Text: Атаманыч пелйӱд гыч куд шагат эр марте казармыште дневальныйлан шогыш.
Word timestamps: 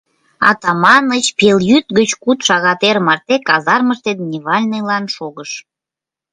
Атаманыч 0.49 1.25
пелйӱд 1.37 1.85
гыч 1.97 2.09
куд 2.23 2.39
шагат 2.47 2.81
эр 2.89 2.97
марте 3.07 3.35
казармыште 3.47 4.11
дневальныйлан 4.21 5.05
шогыш. 5.15 5.51